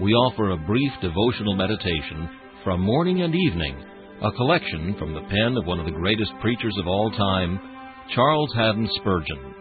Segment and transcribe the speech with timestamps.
[0.00, 2.30] we offer a brief devotional meditation
[2.62, 3.84] from morning and evening,
[4.22, 7.58] a collection from the pen of one of the greatest preachers of all time,
[8.14, 9.54] Charles Haddon Spurgeon.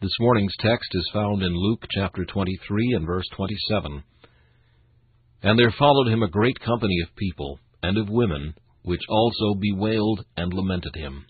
[0.00, 4.02] This morning's text is found in Luke chapter 23 and verse 27.
[5.44, 10.24] And there followed him a great company of people and of women which also bewailed
[10.36, 11.24] and lamented him.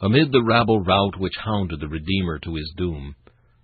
[0.00, 3.14] Amid the rabble rout which hounded the Redeemer to his doom,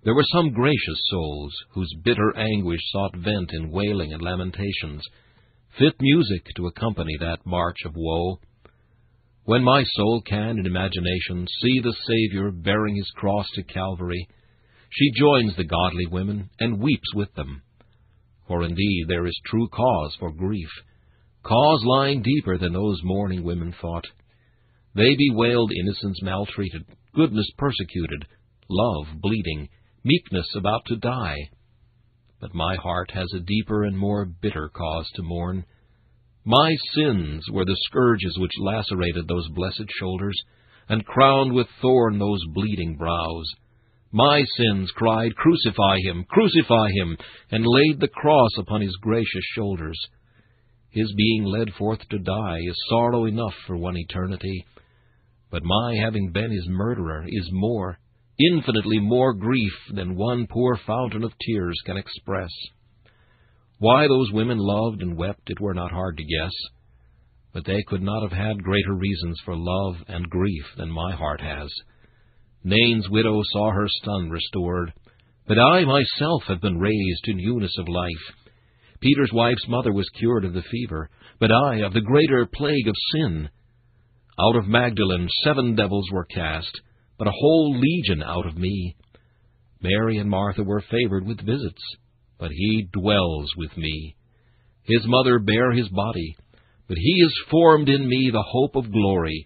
[0.03, 5.03] there were some gracious souls whose bitter anguish sought vent in wailing and lamentations,
[5.77, 8.39] fit music to accompany that march of woe.
[9.45, 14.27] When my soul can, in imagination, see the Saviour bearing his cross to Calvary,
[14.89, 17.63] she joins the godly women and weeps with them.
[18.47, 20.69] For indeed there is true cause for grief
[21.47, 24.05] cause lying deeper than those mourning women thought.
[24.95, 26.83] They bewailed innocence maltreated,
[27.15, 28.25] goodness persecuted,
[28.69, 29.69] love bleeding,
[30.03, 31.37] meekness about to die.
[32.41, 35.65] But my heart has a deeper and more bitter cause to mourn.
[36.43, 40.39] My sins were the scourges which lacerated those blessed shoulders,
[40.89, 43.45] and crowned with thorn those bleeding brows.
[44.11, 47.17] My sins cried, Crucify him, crucify him,
[47.51, 49.99] and laid the cross upon his gracious shoulders.
[50.97, 54.65] His being led forth to die is sorrow enough for one eternity.
[55.51, 57.99] But my having been his murderer is more,
[58.39, 62.49] infinitely more grief than one poor fountain of tears can express.
[63.77, 66.53] Why those women loved and wept it were not hard to guess,
[67.53, 71.41] but they could not have had greater reasons for love and grief than my heart
[71.41, 71.71] has.
[72.63, 74.93] Nain's widow saw her son restored,
[75.47, 78.46] but I myself have been raised to newness of life.
[78.99, 81.09] Peter's wife's mother was cured of the fever,
[81.39, 83.49] but I of the greater plague of sin.
[84.39, 86.81] Out of Magdalene seven devils were cast,
[87.17, 88.95] but a whole legion out of me.
[89.81, 91.81] Mary and Martha were favored with visits,
[92.39, 94.15] but he dwells with me.
[94.83, 96.35] His mother bare his body,
[96.87, 99.45] but he is formed in me the hope of glory.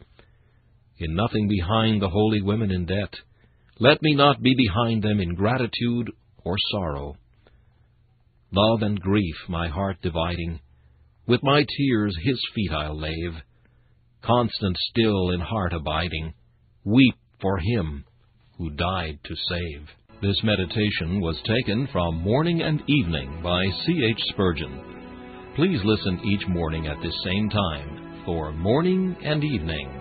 [0.98, 3.14] In nothing behind the holy women in debt,
[3.80, 6.12] let me not be behind them in gratitude
[6.44, 7.18] or sorrow
[8.52, 10.60] love and grief my heart dividing.
[11.28, 13.36] With my tears his feet I'll lave,
[14.22, 16.34] constant still in heart abiding.
[16.84, 18.06] Weep for him
[18.58, 19.88] who died to save.
[20.22, 24.04] This meditation was taken from Morning and Evening by C.
[24.08, 24.22] H.
[24.34, 25.54] Spurgeon.
[25.56, 30.01] Please listen each morning at this same time for Morning and Evening.